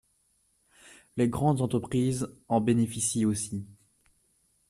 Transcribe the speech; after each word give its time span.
Les 1.15 1.29
grandes 1.29 1.61
entreprises 1.61 2.27
en 2.47 2.59
bénéficient 2.59 3.23
aussi. 3.27 3.67